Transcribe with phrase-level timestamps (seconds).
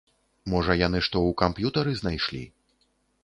[0.51, 2.43] Можа яны што ў камп'ютары знайшлі?